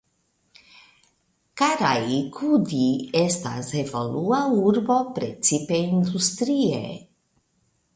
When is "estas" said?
3.21-3.71